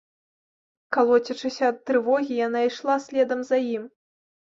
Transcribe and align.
Калоцячыся 0.95 1.63
ад 1.73 1.77
трывогі, 1.89 2.33
яна 2.47 2.59
ішла 2.69 2.95
следам 3.05 3.45
за 3.51 3.57
ім. 3.75 3.83